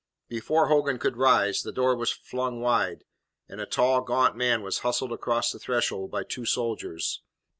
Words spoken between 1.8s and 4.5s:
was flung wide, and a tall, gaunt